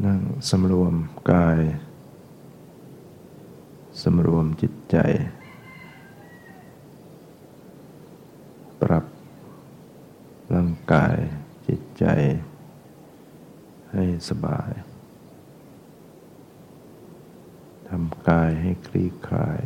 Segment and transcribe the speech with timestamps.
[0.00, 0.94] นั่งสำรวม
[1.30, 1.60] กาย
[4.02, 4.96] สำรวมจิตใจ
[8.82, 9.04] ปรับ
[10.54, 11.16] ร่างกาย
[11.68, 12.04] จิตใจ
[13.92, 14.72] ให้สบาย
[17.88, 19.60] ทำกายให้คลี่คลาย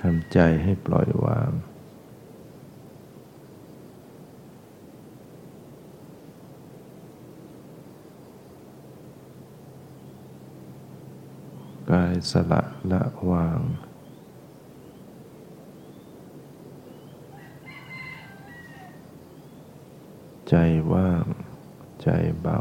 [0.00, 1.50] ทำใจให้ปล่อยวาง
[11.90, 13.60] กายสละละวาง
[20.48, 20.54] ใจ
[20.92, 21.24] ว่าง
[22.02, 22.08] ใจ
[22.40, 22.58] เบา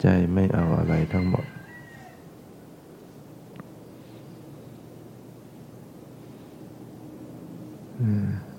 [0.00, 1.46] ใจไม่เอาอะไรทั้งหมด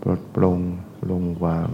[0.01, 0.59] ปลดปลง
[1.09, 1.69] ลงวาง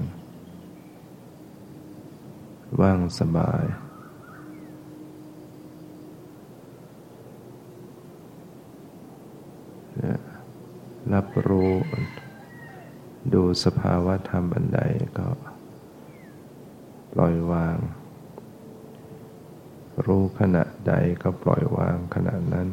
[2.81, 3.63] ว่างสบาย
[11.13, 11.73] รับรู้
[13.33, 14.81] ดูสภาวะธรรมอันใด
[15.17, 15.27] ก็
[17.13, 17.77] ปล่อยวาง
[20.05, 20.93] รู้ขณะใด
[21.23, 22.69] ก็ปล่อยวางขณะนั้น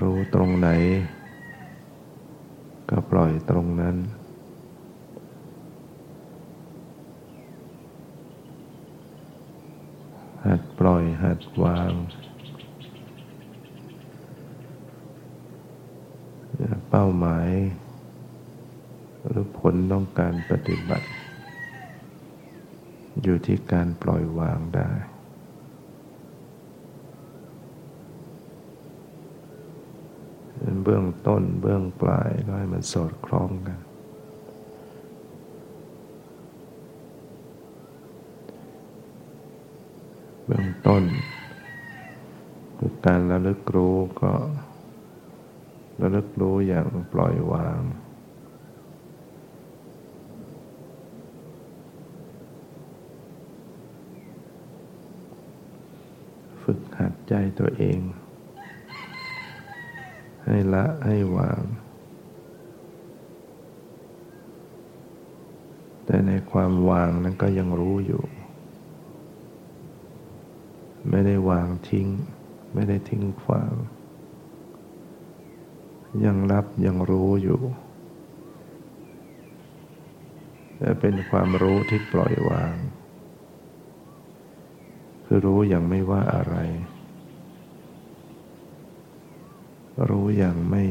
[0.00, 0.68] รู้ตรงไหน
[2.90, 3.96] ก็ปล่อยตรงนั้น
[10.46, 11.92] หัดปล่อย หัดวาง
[16.90, 17.50] เป้าหมาย
[19.26, 21.08] หรือผลต้องการปฏิบัติ
[23.22, 24.90] อยู่ที่การปล่อยวางได้
[30.82, 33.78] เบื้องต้นเบื้องปลายก็ให้มันสอดคล้องกัน
[40.46, 41.04] เบื้อง ต้น
[42.78, 44.32] คือการระลึกรู้ก็
[46.00, 47.80] ระลึกรู้อย่างปล่อยวาง
[56.62, 57.98] ฝึกหัดใจตัวเอง
[60.44, 61.62] ให้ละให้วาง
[66.04, 68.24] แต่ในความวางนั้นก็ยังรู้อยู่
[71.10, 72.08] ไม่ได้วางทิ้ง
[72.74, 73.72] ไม่ได้ทิ้งขวาง
[76.24, 77.60] ยังรับยังรู้อยู่
[80.78, 82.74] แต่เป็นความรู้ที่ปล่อยวาง
[85.24, 86.56] คือรู้อย่างไม่ว่าอะไร
[90.08, 90.84] รู้อย่างไม่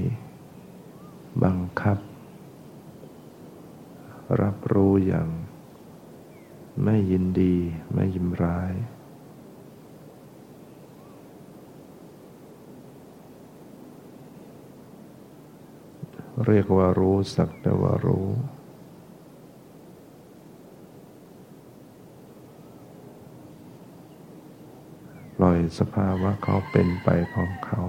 [1.44, 1.98] บังคับ
[4.42, 5.30] รับรู้อย่าง
[6.84, 7.56] ไม่ยินดี
[7.94, 8.74] ไม่ยิมร้าย
[16.44, 18.28] เรียกว่ารู้สักแต่ว่ารู้
[25.38, 27.82] ปล่อยสภาวะเขาเป็นไปของเขา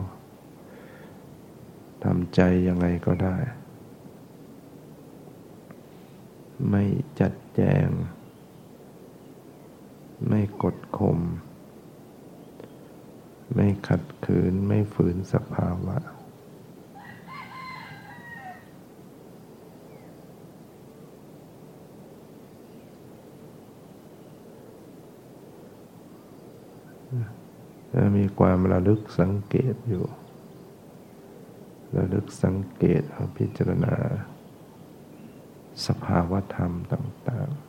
[2.05, 3.37] ทำใจยังไงก็ได้
[6.71, 6.85] ไม่
[7.21, 7.89] จัดแจง
[10.29, 11.19] ไม่กดข่ม
[13.55, 15.97] ไม่ขัดขืนไม่ฝืนสภาวะ
[28.17, 30.05] มีความระลึกสังเกตอยู่
[31.97, 33.03] ระลึกสังเกต
[33.37, 33.95] พิจารณา
[35.87, 37.67] สภาวธรรมต่างๆ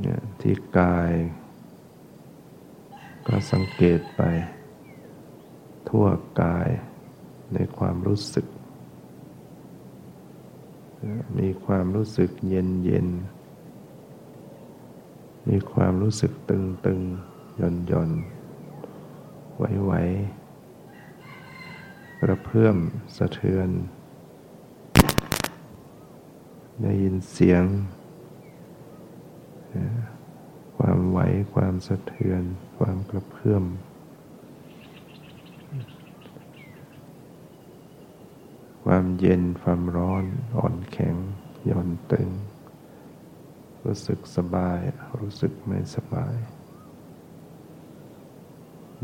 [0.00, 1.12] เนี่ยที่กาย
[3.26, 4.22] ก็สังเกตไป
[5.88, 6.06] ทั่ว
[6.42, 6.68] กาย
[7.52, 8.46] ในความรู้สึก
[11.38, 13.08] มีความรู้สึกเย็นเย็น
[15.48, 17.00] มีความรู้สึกตึงตึง
[17.60, 18.10] ย่อนย่อน
[19.56, 19.92] ไหวไหว
[22.20, 22.76] กระเพื่อม
[23.16, 23.68] สะเทือน
[26.82, 27.64] ได้ยินเสียง
[30.76, 31.18] ความไหว
[31.54, 32.42] ความสะเทือน
[32.78, 33.64] ความกระเพื่อม
[38.84, 40.24] ความเย็น ความร้อน
[40.56, 41.16] อ่อนแข็ง
[41.70, 42.28] ย่อนตึง
[43.84, 44.78] รู้สึกสบาย
[45.20, 46.36] รู้สึกไม่สบาย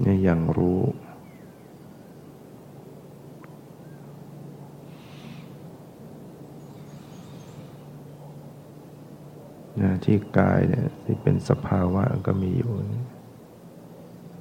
[0.00, 0.80] เนี่ยอย่างรู้
[9.80, 12.72] นะที่กายเนี่ยที่เป็นสภาวะก็มีอยู่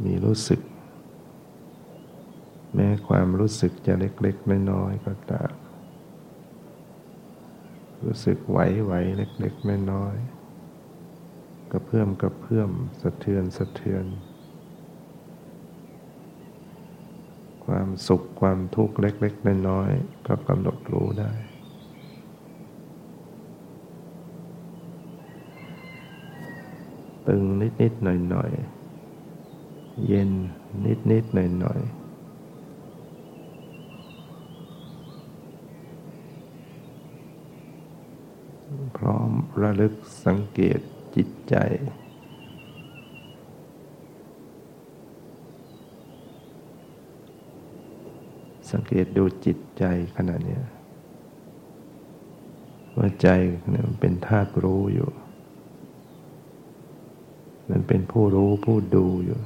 [0.04, 0.62] มีรู้สึก
[2.76, 5.54] แม้ความรู้สึกจะเล็กๆน้อยๆก็ตาม
[8.04, 8.56] รู้สึกไห
[8.90, 12.72] วๆเล็กๆน้อยๆกระเพื่อมกระเพื่อม
[13.02, 14.06] สะเทือนสะเทือน
[17.68, 21.32] ความสุขความทุกข์เล็ก ๆ น้อยๆก็กำหนดรู้ได้
[27.28, 28.52] ตึงนิดนิดหน่อยหน่อย
[30.08, 30.32] เย็น
[30.86, 31.80] นิดนิดหน่อยหน่อย
[38.98, 39.30] พร้อม
[39.62, 39.94] ระลึก
[40.26, 40.80] สังเกต
[41.16, 41.56] จิตใจ
[48.72, 49.84] สังเกตดูจิตใจ
[50.16, 50.60] ขณะนี้
[52.98, 53.28] ว่าใจ
[53.70, 55.10] เนี่ยเป็นธาตุรู้อยู่
[57.70, 59.40] มันเป็นผู้รู้ผู้ดูอยู่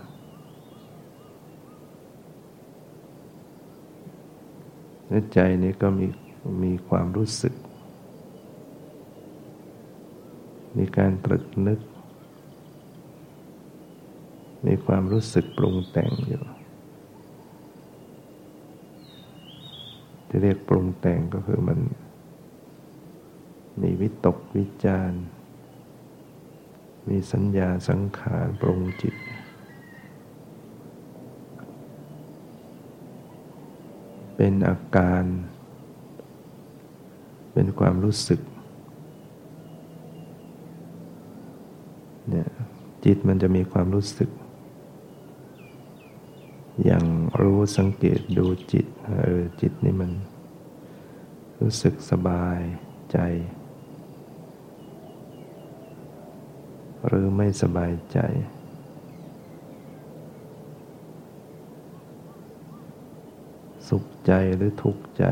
[5.08, 6.08] ในใจนี้ก็มี
[6.64, 7.54] มีความรู้สึก
[10.78, 11.80] มีการตรึกนึก
[14.68, 16.44] มีความรู้สึกปรุงแต่งอยู่
[20.34, 21.80] ที่เรียกปรุงแต่งก็คือมัน
[23.82, 25.12] มีวิตกวิจาร
[27.10, 29.16] มีสัญญาสังขารปรุงจิต
[34.36, 35.24] เป็นอาการ
[37.54, 38.42] เป็นความรู้สึก
[42.30, 42.50] เนี่ย
[43.06, 44.30] จิตมันจะมีความรู้สึก
[46.90, 47.06] ย่าง
[47.42, 50.12] รู้สังเกตดูจิตเออจิตนี่มัน
[51.60, 52.60] รู้สึกสบาย
[53.12, 53.18] ใจ
[57.06, 58.20] หรือไม่สบายใจ
[63.88, 65.26] สุขใจหรือทุกข์ใจ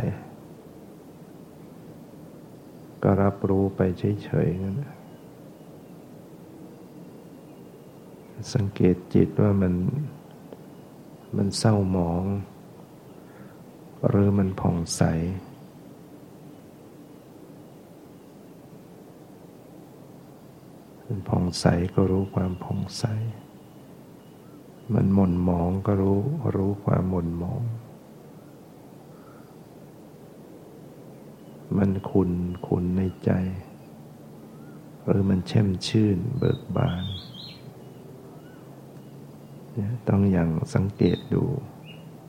[3.03, 3.79] ก็รับรู้ไป
[4.23, 4.75] เฉยๆนั่น
[8.53, 9.73] สังเกตจิตว่ามัน
[11.35, 12.23] มันเศร้าหมอง
[14.07, 15.01] หรือมันผ่องใส
[21.05, 23.03] มันผ่องใสก็รู้ความผ่องใส
[24.93, 26.19] มันหม่นหมองก็รู้
[26.55, 27.61] รู้ความหม่นหมอง
[31.77, 32.31] มันขุน
[32.67, 33.31] ขุนในใจ
[35.05, 37.05] หรือมันแช่มชื่นเบิกบาน
[40.07, 41.43] ต้องอย่างสังเกตดู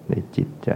[0.09, 0.71] ในจิตใจ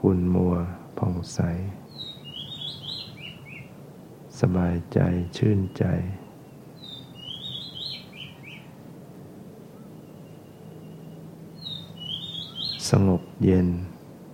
[0.00, 0.54] คุณมัว
[0.98, 1.38] ผ่องใส
[4.40, 5.00] สบายใจ
[5.36, 5.84] ชื่นใจ
[12.90, 13.68] สงบเย็น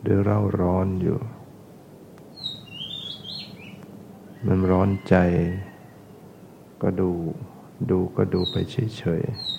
[0.04, 1.18] ด้วยเร่าร้อนอยู่
[4.46, 5.16] มันร้อนใจ
[6.82, 7.12] ก็ดู
[7.90, 9.58] ดูก็ดูไปเฉยๆ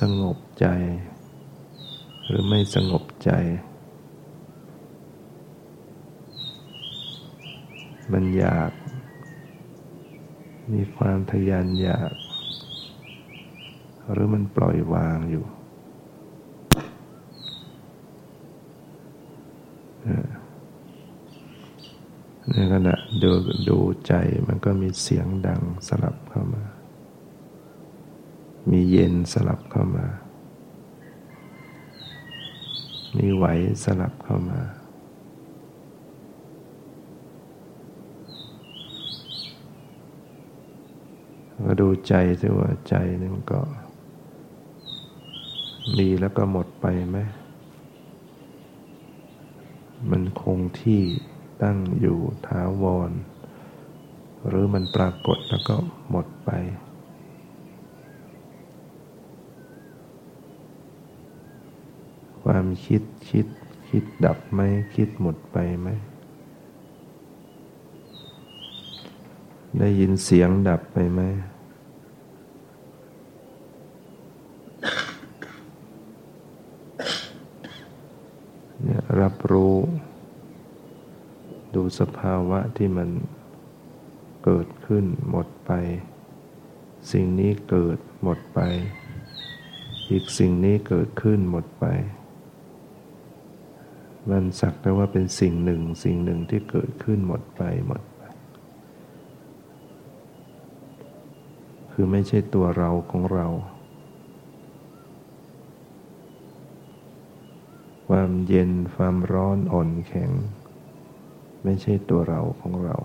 [0.00, 0.66] สงบใจ
[2.26, 3.30] หรือไม่สงบใจ
[8.12, 8.70] มันอยาก
[10.72, 12.12] มีความทยานอยาก
[14.12, 15.55] หรือมันปล่อยวางอยู่
[22.58, 23.30] ในขณะดู
[23.68, 24.12] ดูใจ
[24.48, 26.62] มันก็มีเสียงดังสลับเข้ามา
[28.70, 30.06] มีเย็นสลับเข้ามา
[33.16, 33.44] มีไหว
[33.84, 34.60] สลับเข้ามา
[41.66, 43.60] ก็ดูใจซิว่าใจนี่มันก็
[45.98, 47.18] มีแล้วก็หมดไปไหม
[50.10, 51.02] มันคงที่
[51.62, 53.10] ตั้งอยู่ถาวร
[54.46, 55.76] หรือมันปรากฏแล้วก็
[56.10, 56.50] หมดไป
[62.42, 63.46] ความคิดคิด
[63.88, 64.60] คิดดับไหม
[64.94, 65.88] คิดหมดไปไหม
[69.78, 71.20] ได้ยินเสียงดับไปไหม
[79.20, 79.76] รับรู้
[81.76, 83.08] ดูสภาวะที่มัน
[84.44, 85.72] เกิดขึ้นหมดไป
[87.12, 88.60] สิ่งนี้เกิดหมดไป
[90.10, 91.84] อีกสิ่งนี้เกิดขึ้นหมดไป
[94.30, 98.22] มันสักแต่ว่าเป็นสิ่งหนึ่ง สิ่งหนึ่งที่เกิดขึ้นหมดไปหมดไป
[101.92, 103.46] คือไม่ใช่ตัวเราของเรา
[108.08, 110.32] ความเย็นความร้อนอ่อนแข็ง
[111.66, 112.96] ไม่ใช่ตัวเราของเรา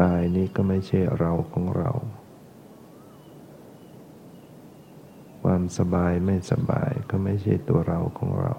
[0.00, 1.90] กายนี้ก็ไม่ใช่เราของเรา
[5.42, 8.54] ความสบายไม่สบายก็ไม่ใช่ตัวเราของเรา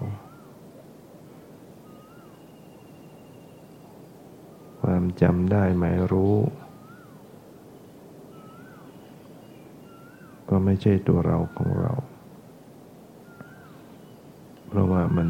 [4.82, 6.36] ความจำได้หมายรู้
[10.50, 11.92] ก็ไม่ใช่ตัวเราของเรา
[14.66, 15.28] เพราะว่ามัน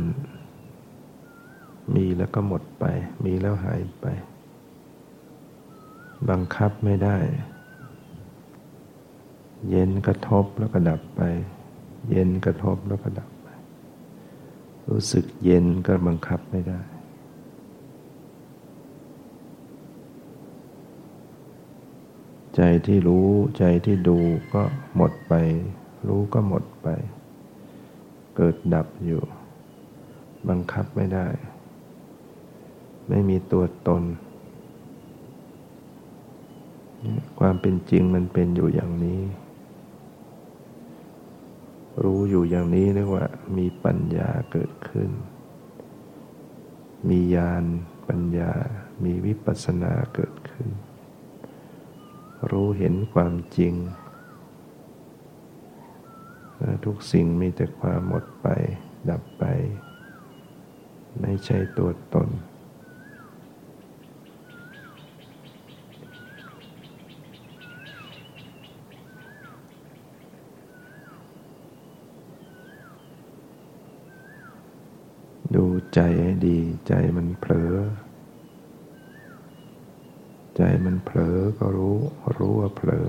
[1.95, 2.85] มีแล้วก็หมดไป
[3.25, 4.07] มีแล้วหายไป
[6.31, 7.17] บังคับไม่ได้
[9.69, 11.21] เย็นกระทบแล้วก็ดับไป
[12.11, 13.47] เย็นกระทบแล้วก็ดับไป
[14.89, 16.81] รู้สึกเย็นก็บังคับไม่ได้
[22.57, 24.19] ใจที่รู้ใจที่ดู
[24.55, 24.63] ก็
[24.97, 25.35] หมดไป
[26.09, 26.89] รู้ก็หมดไป
[28.37, 29.23] เกิดดับอยู่
[30.49, 31.27] บังคับไม่ได้
[33.09, 34.03] ไม่มีตัวตน
[37.39, 39.21] ความเป็นจริงมันเป็นอยู่อย่างนี้
[42.03, 43.25] รู้อยู่อย่างนี้เรียกว่า
[43.57, 45.11] มีปัญญาเกิดขึ้น
[47.09, 47.65] มีญาณ
[48.09, 48.53] ปัญญา
[49.05, 50.69] มีวิปัสสนาเกิดขึ้น
[52.51, 53.75] รู้เห็นความจริง
[56.85, 58.47] ทุกสิ่งมีแต่ความหมดไป
[59.11, 59.45] ดับไป
[61.21, 62.29] ไม่ใช่ตัวตน
[75.55, 75.65] ดู
[75.95, 76.59] ใจให้ดี
[76.89, 77.75] ใจมันเผลอ
[80.57, 81.99] ใจมันเผลอก็รู้
[82.37, 83.09] รู้ว่าเผลอ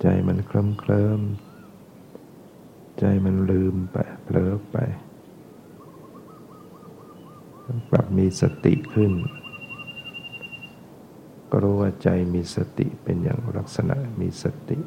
[0.00, 1.20] ใจมันเคลิ้มเคลิ้ม
[2.98, 4.76] ใจมันลืมไปเผลอไป
[7.90, 9.12] ปรับมีสติขึ้น
[11.50, 14.78] ก็รู้ว่าใจมีสติเป็นอย่างลักษณะมีสติ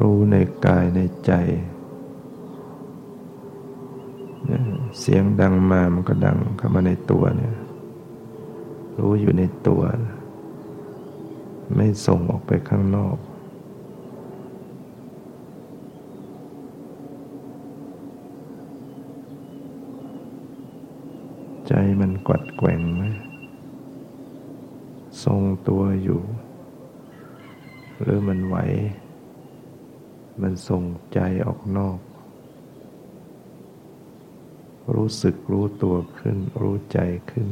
[0.00, 0.84] รู้ในกาย
[1.30, 1.38] ใจ
[5.00, 7.54] เสียงดังมามันก็ดังเข้ามาในตัวเนี่ย
[8.98, 9.82] รู้อยู่ในตัว
[11.74, 13.16] ไม่ส่งออกไปข้างนอก
[21.68, 23.02] ใจมันกวัดแกว่งไหม
[25.24, 26.20] ทรงตัวอยู่
[28.00, 28.56] หรือมันไหว
[30.42, 31.98] มันส่งใจออกนอก
[34.94, 36.98] รู้สึกรู้ตัวขึ้น รู้ใจ
[37.30, 37.48] ขึ้น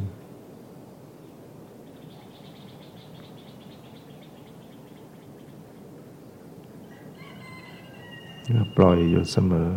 [8.76, 9.70] ปล่อยอยู่เสมอ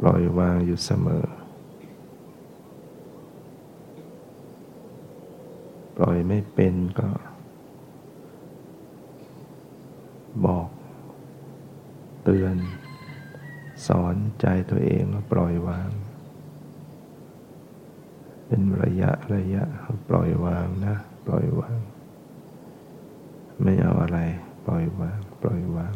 [0.00, 1.24] ปล่อยวางอยู่เสมอ
[5.96, 7.08] ปล่อยไม่เป็นก็
[12.19, 12.56] เตือน
[13.86, 15.90] สอนใจตัวเองว่าปล่อยวาง
[18.46, 19.62] เป็นระยะระยะ
[20.08, 20.96] ปล่อยวางนะ
[21.26, 21.78] ปล่อยวาง
[23.62, 24.18] ไม่เอาอะไร
[24.66, 25.94] ปล่อยวาง ปล่อยวาง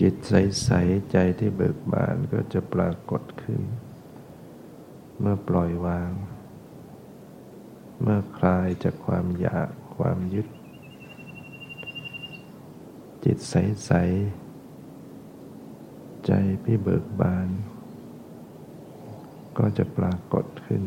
[0.00, 3.62] จิตใสๆใจที่เบิกบานก็จะปรากฏขึ้น
[5.20, 6.12] เมื่อปล่อยวาง
[8.02, 10.46] เมื่อคลายจากความอยากความยึด
[13.24, 16.32] จิตใสๆใจ
[16.64, 17.48] พี่เบิกบาน
[19.58, 20.82] ก็จะปรากฏขึ้น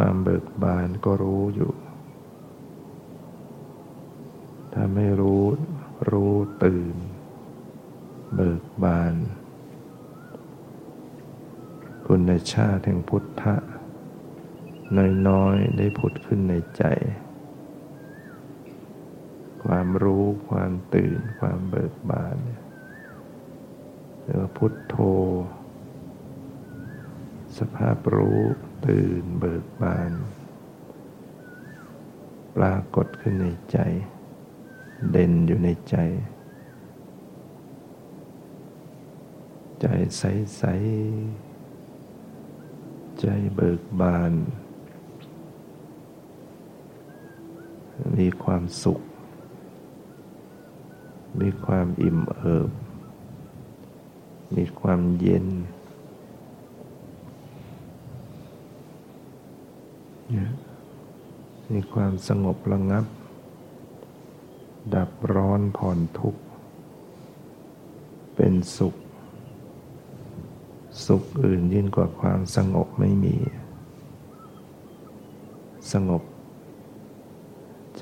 [0.00, 1.72] ความเบิกบานก็รู้อยู่
[4.72, 5.44] ถ้าไม่รู้
[6.10, 6.96] รู้ตื่น
[8.34, 9.14] เบิกบาน
[12.06, 13.54] คุณชาติแห่งพุทธะ
[15.28, 16.82] น้อยๆได้ผุดขึ้นในใจ
[19.64, 22.36] ความรู้ความตื่นความเบิกบาน
[24.22, 24.96] เรือพุทโธ
[27.58, 28.42] สภาพรู้
[28.84, 30.12] ตื่นเบิกบาน
[32.56, 33.78] ปรากฏขึ้นในใจ
[35.10, 35.96] เด่นอยู่ในใจ
[39.80, 39.86] ใจ
[40.18, 44.32] ใสๆใจเบิกบาน
[48.18, 49.00] มีความสุข
[51.40, 52.70] มีความอิ่มเอิบ
[54.56, 55.46] มีความเย็น
[61.70, 63.04] มีความสงบระงับ
[64.94, 66.42] ดับร้อนผ่อนทุกข์
[68.34, 68.94] เป็นสุข
[71.06, 73.36] สุขอื่นยิ่งกว่าความสงบไม่มี
[75.92, 76.22] สงบ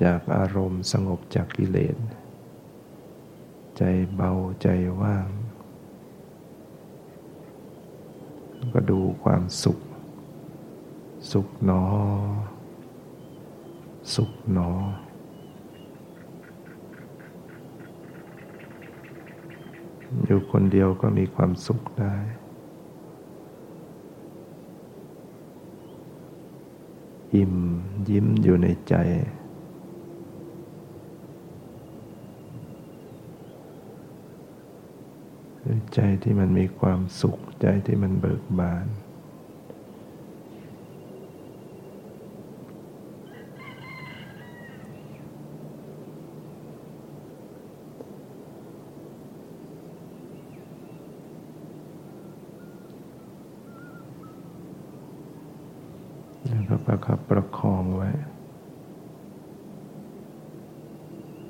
[0.03, 1.97] จากอารมณ์สงบจากกิเลส
[3.77, 3.81] ใจ
[4.15, 4.31] เบา
[4.61, 4.67] ใจ
[5.01, 5.27] ว่าง
[8.73, 9.79] ก็ดูความสุข
[11.31, 11.83] สุขหนอ
[14.13, 14.69] สุขหนอ
[20.25, 22.13] อยู่คนเดียวก็มีความสุขได้
[27.35, 27.55] อิ่ม
[28.09, 28.95] ยิ้มอยู่ในใจ
[35.93, 38.85] ใจที่มันมีความสุขใจที่มันเบิกบาน
[56.67, 58.09] ก็ประคับประคองไว้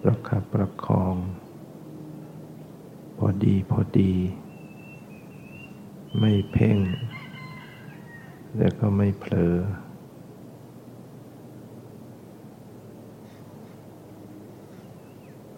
[0.02, 1.16] ประคับประคอง
[3.18, 4.14] พอดีพอดี
[6.20, 6.80] ไม่เพ่ง
[8.58, 9.56] แล้วก็ไม่เผลอ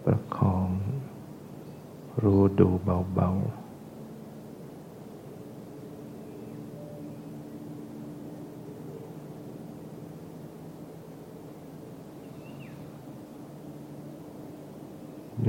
[0.04, 0.66] ประคอง
[2.22, 2.68] รู้ดู
[3.14, 3.59] เบาๆ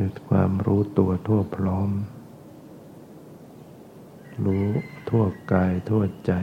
[0.03, 1.89] หยุดความรู้ตัวทั่วพร้อม
[4.45, 4.67] รู้
[5.09, 6.33] ทั่วกายทั่วใจ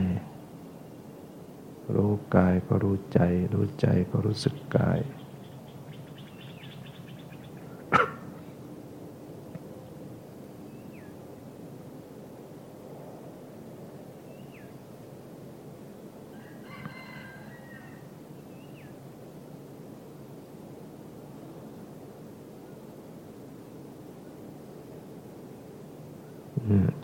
[1.95, 3.19] รู้กายก็รู้ใจ
[3.53, 4.99] รู้ใจก็รู้สึกกาย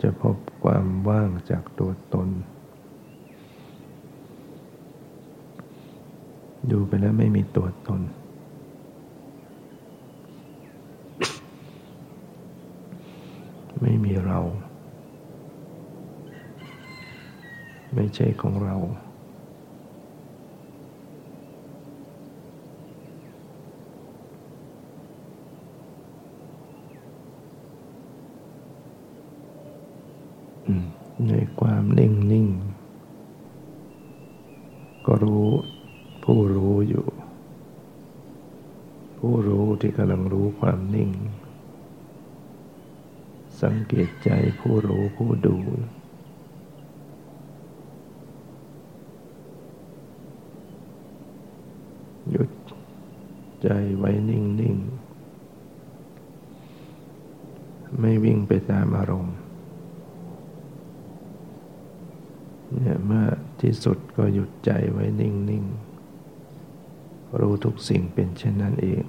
[0.02, 2.28] จะพบความว่างจากตัวตน
[6.70, 8.00] ดูไปแล้วไม่มีตัวตน
[13.82, 14.38] ไม่มีเรา
[17.94, 18.76] ไม่ใช่ของเรา
[31.28, 32.48] ในความนิ่งนิ่ง
[35.06, 35.48] ก็รู้
[36.24, 37.06] ผู้รู้อยู่
[39.18, 41.10] ผู้รู้ที่กำลังรู้ความนิ่ง
[43.62, 45.56] สังเกตใจผู้รู้ผู้ดู
[52.30, 52.50] หยุด
[53.62, 54.76] ใจไว้นิ่งนิ่ง
[58.00, 59.35] ไม่วิ่งไปตามอารมณ์
[62.80, 63.26] เนี่ยเมื่อ
[63.60, 69.04] ที่สุดก็หยุดใจไว้นิ่งๆ รู้ทุกสิ่งเป็นเช่นนั้นเอง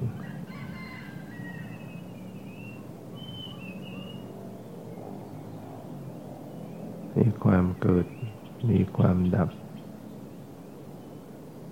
[7.17, 8.05] มีความเกิด
[8.69, 9.49] มีความดับ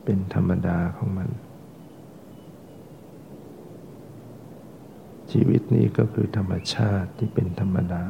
[0.03, 1.29] เป็นธรรมดาของมัน
[5.31, 8.03] ชีวิตนี้ก็คือธรรมชาติที่เป็นธรรมดา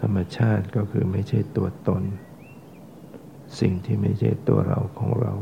[0.00, 2.02] ธรรม ชาติก็คือไม่ใช่ตัวตน
[3.60, 5.32] สิ่งที่ไม่ใช่ตัวเราของเรา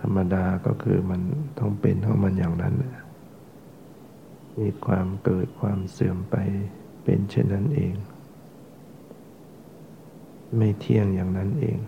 [0.00, 1.20] ธรรมดาก็คือมัน
[1.58, 2.74] ต้องเป็นของมันอย่างนั้น
[4.58, 6.36] มีความเกิดความเสื่อมไป
[7.04, 7.94] เป็นเช่นนั้นเอง
[10.56, 11.78] ไม่เที่ยงอย่างนั้นเอง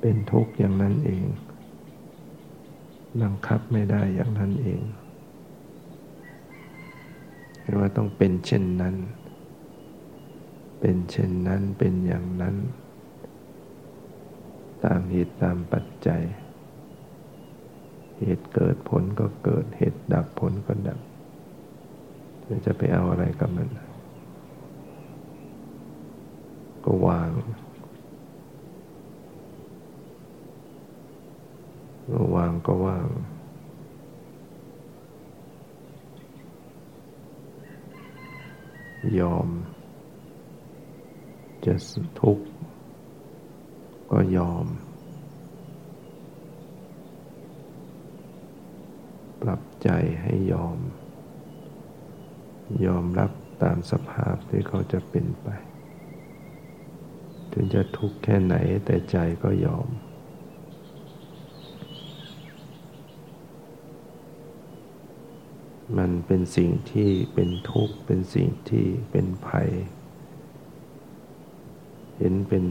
[0.00, 1.24] เป็นทุกข์อย่างนั้นเอง
[3.20, 4.80] บังคับไม่ได้อย่างนั้นเอง
[7.70, 8.96] เรียกว่าต้องเป็นเช่นนั้น
[10.80, 12.56] เป็นเช่นนั้นเป็นอย่างนั้น
[14.84, 16.22] ตามเหตุตามปัจจัย
[18.18, 21.00] เหตุเกิดผลก็เกิดเหตุดับผลก็ดับ
[22.66, 23.68] จะไปเอาอะไรกับมัน
[26.84, 27.30] ก็วาง
[32.12, 33.06] ก็วางก็ว่าง
[39.18, 39.46] ยอม
[41.64, 41.74] จะ
[42.20, 42.46] ทุกข์
[44.10, 44.66] ก็ยอม
[49.42, 49.88] ปรับใจ
[50.22, 50.78] ให้ยอม
[52.86, 53.30] ยอมรับ
[53.62, 55.48] ตามสภาพที่เขาจะเป็นไป
[57.52, 59.88] ถึงจะทุกข์แค่ไหนแต่ใจก็ยอม
[65.98, 69.68] มันเป็นสิ่งที่เป็นทุกข์ เป็นสิ่งที่เป็นภัย
[72.18, 72.64] เห็นเป็น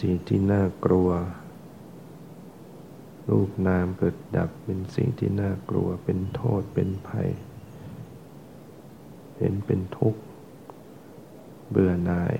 [0.00, 1.10] สิ่งที่น่ากลัว
[3.28, 7.28] รูปนามเกิดดับเป็นสิ่งที่น่ากลัว เป็นโทษเป็นภัย
[9.38, 10.20] เห็นเป็นทุกข์
[11.70, 12.36] เบื่อหน่าย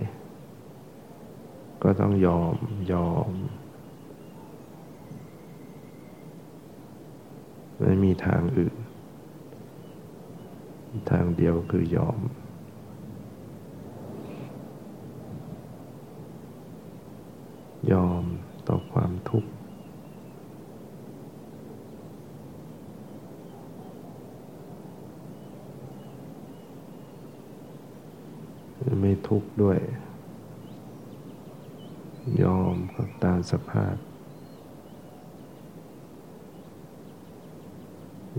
[1.83, 2.57] ก็ต้องยอม
[2.93, 3.31] ยอม
[7.81, 8.80] ไม่มีทางอื่น
[11.11, 12.21] ทางเดียวคือยอม
[17.93, 18.25] ยอม
[18.69, 19.51] ต่อความทุกข์
[29.01, 29.79] ไม่ทุกข์ด้วย
[32.43, 33.97] ยอมกับตามสภาพ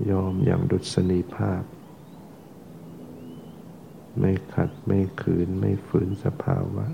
[0.10, 1.64] ยอมอย่างดุษณีภาพ
[4.20, 6.86] ไม่ขัดไม่ขืนไม่ฝืนสภาวะ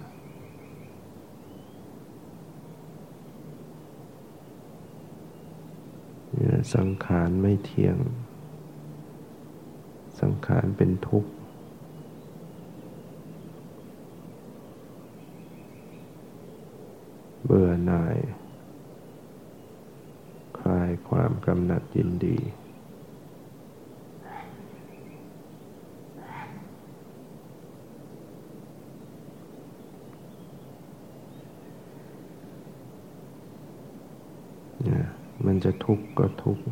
[6.75, 7.97] สังขารไม่เที่ยง
[10.21, 11.31] สังขารเป็นทุกข์
[17.43, 18.17] เบื่อหน่าย
[20.59, 22.37] คลายความกำหนัดยินดี
[35.45, 36.65] มัน จะทุกข์ก็ทุกข์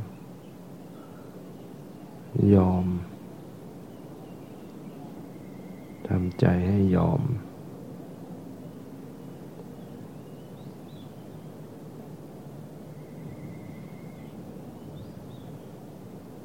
[2.56, 2.86] ยอม
[6.08, 7.22] ทำใจให้ยอม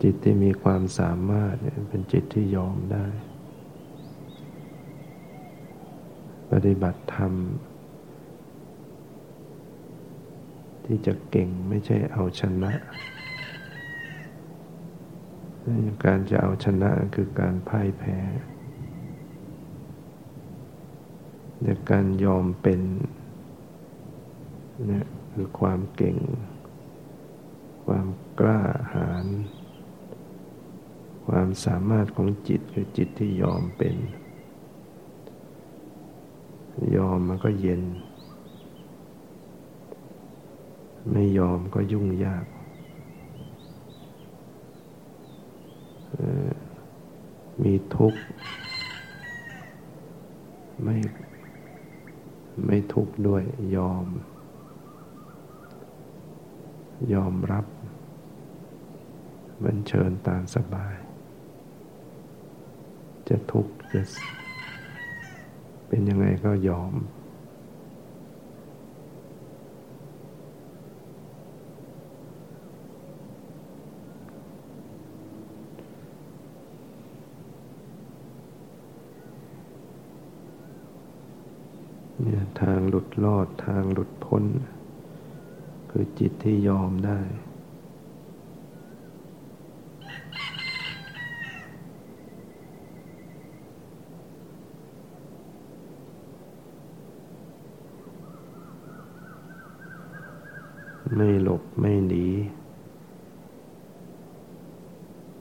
[0.02, 1.54] จิตที่มีความสามารถ
[1.88, 3.06] เป็นจิตที่ยอมได้
[6.50, 7.32] ปฏิบัติธรรม
[10.92, 12.72] ที่จะเก่งไม่ใช่เอาชนะ
[16.04, 18.18] การจะเอาชนะคือการพ่ายแพ้
[21.62, 22.80] แต่การยอมเป็น
[24.90, 26.16] นี่คือความเก่ง
[27.84, 28.06] ความ
[28.38, 28.60] กล้า
[28.94, 29.26] หาญ
[31.26, 33.96] ความสามารถของจิตคือจิตที่ยอมเป็น
[36.96, 37.82] ยอมมันก็เย็น
[41.12, 42.44] ไม่ยอมก็ยุ่งยาก
[47.62, 48.20] มีทุกข์
[50.82, 50.96] ไม่
[52.66, 53.42] ไม่ทุกข์ด้วย
[53.76, 54.06] ยอม
[57.14, 57.66] ยอมรับ
[59.64, 60.94] บันเชิญตามสบาย
[63.28, 64.02] จะทุกข์จะ
[65.88, 66.92] เป็นยังไงก็ยอม
[82.60, 84.44] ทางหลุดรอดทางหลุดพ้น
[85.90, 87.20] คือจิตที่ยอมได้
[101.16, 102.26] ไม่หลบไม่หนี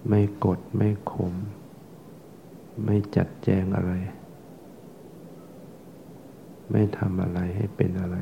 [0.08, 1.34] ไม่กดไม่ข่ม
[2.84, 3.94] ไม่จัดแจงอะไร
[6.72, 8.18] ไม่ทำอะไรให้เป็นอะไร